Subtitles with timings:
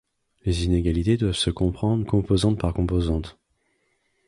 [0.45, 3.37] Les inégalités doivent se comprendre composante par composante.